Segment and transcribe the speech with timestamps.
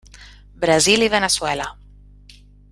[0.63, 1.69] Brasil i Veneçuela.